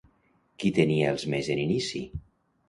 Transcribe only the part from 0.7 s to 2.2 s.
tenia els mes en inici?